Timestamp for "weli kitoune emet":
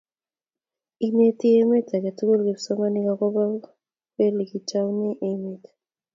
4.17-5.63